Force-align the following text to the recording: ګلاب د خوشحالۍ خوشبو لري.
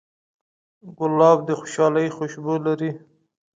ګلاب 0.97 1.37
د 1.47 1.49
خوشحالۍ 1.59 2.07
خوشبو 2.17 2.55
لري. 2.65 2.91